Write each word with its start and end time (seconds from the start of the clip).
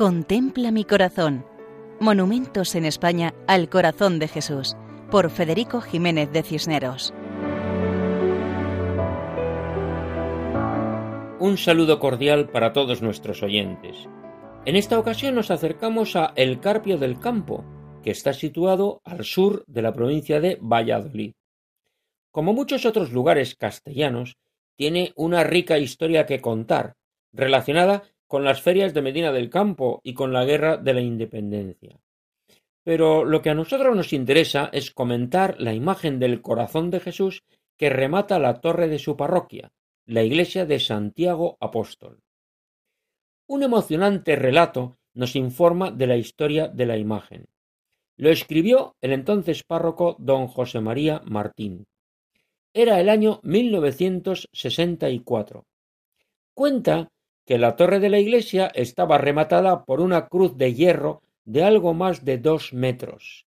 Contempla 0.00 0.70
mi 0.70 0.86
corazón. 0.86 1.44
Monumentos 2.00 2.74
en 2.74 2.86
España 2.86 3.34
al 3.46 3.68
corazón 3.68 4.18
de 4.18 4.28
Jesús, 4.28 4.74
por 5.10 5.28
Federico 5.28 5.82
Jiménez 5.82 6.32
de 6.32 6.42
Cisneros. 6.42 7.12
Un 11.38 11.58
saludo 11.58 11.98
cordial 11.98 12.48
para 12.48 12.72
todos 12.72 13.02
nuestros 13.02 13.42
oyentes. 13.42 14.08
En 14.64 14.76
esta 14.76 14.98
ocasión 14.98 15.34
nos 15.34 15.50
acercamos 15.50 16.16
a 16.16 16.32
El 16.34 16.60
Carpio 16.60 16.96
del 16.96 17.18
Campo, 17.18 17.66
que 18.02 18.10
está 18.10 18.32
situado 18.32 19.02
al 19.04 19.26
sur 19.26 19.64
de 19.66 19.82
la 19.82 19.92
provincia 19.92 20.40
de 20.40 20.56
Valladolid. 20.62 21.34
Como 22.30 22.54
muchos 22.54 22.86
otros 22.86 23.12
lugares 23.12 23.54
castellanos, 23.54 24.38
tiene 24.76 25.12
una 25.14 25.44
rica 25.44 25.76
historia 25.76 26.24
que 26.24 26.40
contar, 26.40 26.94
relacionada 27.34 28.04
con 28.30 28.44
las 28.44 28.62
ferias 28.62 28.94
de 28.94 29.02
Medina 29.02 29.32
del 29.32 29.50
Campo 29.50 30.00
y 30.04 30.14
con 30.14 30.32
la 30.32 30.44
Guerra 30.44 30.76
de 30.76 30.94
la 30.94 31.00
Independencia. 31.00 31.98
Pero 32.84 33.24
lo 33.24 33.42
que 33.42 33.50
a 33.50 33.54
nosotros 33.54 33.96
nos 33.96 34.12
interesa 34.12 34.70
es 34.72 34.92
comentar 34.92 35.56
la 35.58 35.74
imagen 35.74 36.20
del 36.20 36.40
corazón 36.40 36.92
de 36.92 37.00
Jesús 37.00 37.42
que 37.76 37.90
remata 37.90 38.38
la 38.38 38.60
torre 38.60 38.86
de 38.86 39.00
su 39.00 39.16
parroquia, 39.16 39.72
la 40.06 40.22
iglesia 40.22 40.64
de 40.64 40.78
Santiago 40.78 41.56
Apóstol. 41.58 42.22
Un 43.48 43.64
emocionante 43.64 44.36
relato 44.36 44.96
nos 45.12 45.34
informa 45.34 45.90
de 45.90 46.06
la 46.06 46.16
historia 46.16 46.68
de 46.68 46.86
la 46.86 46.98
imagen. 46.98 47.48
Lo 48.16 48.30
escribió 48.30 48.94
el 49.00 49.12
entonces 49.12 49.64
párroco 49.64 50.14
don 50.20 50.46
José 50.46 50.80
María 50.80 51.20
Martín. 51.24 51.88
Era 52.72 53.00
el 53.00 53.08
año 53.08 53.40
1964. 53.42 55.66
Cuenta 56.54 57.10
que 57.50 57.58
la 57.58 57.74
torre 57.74 57.98
de 57.98 58.10
la 58.10 58.20
iglesia 58.20 58.70
estaba 58.76 59.18
rematada 59.18 59.84
por 59.84 60.00
una 60.00 60.28
cruz 60.28 60.56
de 60.56 60.72
hierro 60.72 61.20
de 61.44 61.64
algo 61.64 61.94
más 61.94 62.24
de 62.24 62.38
dos 62.38 62.72
metros, 62.72 63.44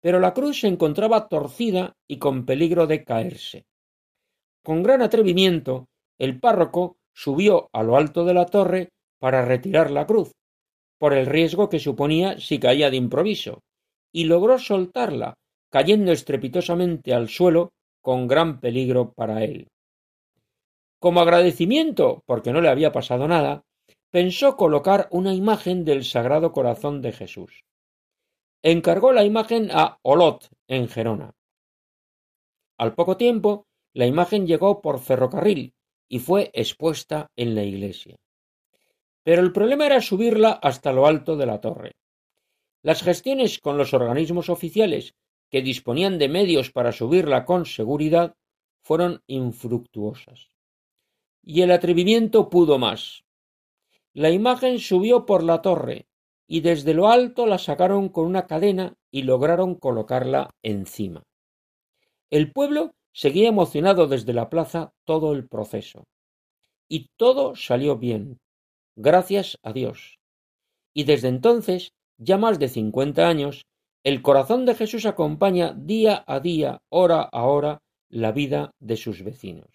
pero 0.00 0.20
la 0.20 0.32
cruz 0.32 0.60
se 0.60 0.68
encontraba 0.68 1.26
torcida 1.26 1.96
y 2.06 2.18
con 2.18 2.46
peligro 2.46 2.86
de 2.86 3.02
caerse. 3.02 3.66
Con 4.62 4.84
gran 4.84 5.02
atrevimiento, 5.02 5.88
el 6.20 6.38
párroco 6.38 6.98
subió 7.12 7.68
a 7.72 7.82
lo 7.82 7.96
alto 7.96 8.24
de 8.24 8.34
la 8.34 8.46
torre 8.46 8.90
para 9.18 9.44
retirar 9.44 9.90
la 9.90 10.06
cruz, 10.06 10.30
por 10.96 11.12
el 11.12 11.26
riesgo 11.26 11.68
que 11.68 11.80
suponía 11.80 12.38
si 12.38 12.60
caía 12.60 12.90
de 12.90 12.96
improviso, 12.96 13.64
y 14.12 14.26
logró 14.26 14.56
soltarla, 14.60 15.34
cayendo 15.68 16.12
estrepitosamente 16.12 17.12
al 17.12 17.28
suelo 17.28 17.72
con 18.02 18.28
gran 18.28 18.60
peligro 18.60 19.12
para 19.12 19.42
él. 19.42 19.66
Como 21.02 21.20
agradecimiento, 21.20 22.22
porque 22.26 22.52
no 22.52 22.60
le 22.60 22.68
había 22.68 22.92
pasado 22.92 23.26
nada, 23.26 23.64
pensó 24.12 24.56
colocar 24.56 25.08
una 25.10 25.34
imagen 25.34 25.84
del 25.84 26.04
Sagrado 26.04 26.52
Corazón 26.52 27.02
de 27.02 27.10
Jesús. 27.10 27.64
Encargó 28.62 29.12
la 29.12 29.24
imagen 29.24 29.72
a 29.72 29.98
Olot, 30.02 30.48
en 30.68 30.86
Gerona. 30.86 31.34
Al 32.78 32.94
poco 32.94 33.16
tiempo, 33.16 33.66
la 33.92 34.06
imagen 34.06 34.46
llegó 34.46 34.80
por 34.80 35.00
ferrocarril 35.00 35.74
y 36.08 36.20
fue 36.20 36.52
expuesta 36.54 37.32
en 37.34 37.56
la 37.56 37.64
iglesia. 37.64 38.14
Pero 39.24 39.42
el 39.42 39.50
problema 39.50 39.86
era 39.86 40.00
subirla 40.00 40.52
hasta 40.52 40.92
lo 40.92 41.08
alto 41.08 41.36
de 41.36 41.46
la 41.46 41.60
torre. 41.60 41.96
Las 42.80 43.02
gestiones 43.02 43.58
con 43.58 43.76
los 43.76 43.92
organismos 43.92 44.48
oficiales 44.48 45.16
que 45.50 45.62
disponían 45.62 46.20
de 46.20 46.28
medios 46.28 46.70
para 46.70 46.92
subirla 46.92 47.44
con 47.44 47.66
seguridad 47.66 48.36
fueron 48.84 49.20
infructuosas 49.26 50.51
y 51.42 51.62
el 51.62 51.70
atrevimiento 51.70 52.48
pudo 52.48 52.78
más. 52.78 53.24
La 54.14 54.30
imagen 54.30 54.78
subió 54.78 55.26
por 55.26 55.42
la 55.42 55.62
torre, 55.62 56.06
y 56.46 56.60
desde 56.60 56.94
lo 56.94 57.08
alto 57.08 57.46
la 57.46 57.58
sacaron 57.58 58.08
con 58.08 58.26
una 58.26 58.46
cadena 58.46 58.94
y 59.10 59.22
lograron 59.22 59.74
colocarla 59.74 60.50
encima. 60.62 61.22
El 62.30 62.52
pueblo 62.52 62.92
seguía 63.12 63.48
emocionado 63.48 64.06
desde 64.06 64.32
la 64.32 64.50
plaza 64.50 64.92
todo 65.04 65.32
el 65.32 65.48
proceso. 65.48 66.04
Y 66.88 67.08
todo 67.16 67.54
salió 67.56 67.96
bien, 67.96 68.38
gracias 68.96 69.58
a 69.62 69.72
Dios. 69.72 70.18
Y 70.94 71.04
desde 71.04 71.28
entonces, 71.28 71.92
ya 72.18 72.36
más 72.36 72.58
de 72.58 72.68
cincuenta 72.68 73.28
años, 73.28 73.64
el 74.04 74.20
corazón 74.20 74.66
de 74.66 74.74
Jesús 74.74 75.06
acompaña 75.06 75.72
día 75.72 76.24
a 76.26 76.40
día, 76.40 76.82
hora 76.90 77.22
a 77.22 77.44
hora, 77.44 77.82
la 78.08 78.32
vida 78.32 78.72
de 78.78 78.96
sus 78.96 79.22
vecinos. 79.22 79.70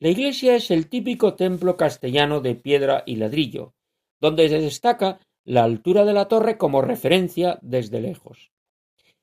La 0.00 0.08
iglesia 0.08 0.56
es 0.56 0.70
el 0.70 0.88
típico 0.88 1.34
templo 1.34 1.76
castellano 1.76 2.40
de 2.40 2.54
piedra 2.54 3.04
y 3.06 3.16
ladrillo, 3.16 3.74
donde 4.20 4.48
se 4.48 4.58
destaca 4.58 5.20
la 5.44 5.64
altura 5.64 6.04
de 6.04 6.12
la 6.12 6.26
torre 6.26 6.58
como 6.58 6.82
referencia 6.82 7.58
desde 7.62 8.00
lejos. 8.00 8.50